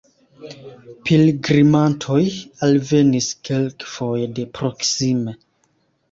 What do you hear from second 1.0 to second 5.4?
Pilgrimantoj alvenis, kelkfoje de proksime.